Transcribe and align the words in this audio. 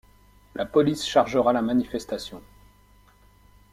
La 0.55 0.65
police 0.65 1.05
chargera 1.07 1.53
la 1.53 1.61
manifestation. 1.61 2.41